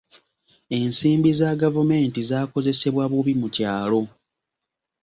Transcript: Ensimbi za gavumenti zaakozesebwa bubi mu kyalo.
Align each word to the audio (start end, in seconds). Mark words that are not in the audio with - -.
Ensimbi 0.77 1.31
za 1.39 1.49
gavumenti 1.61 2.19
zaakozesebwa 2.29 3.03
bubi 3.11 3.33
mu 3.41 3.47
kyalo. 3.55 4.01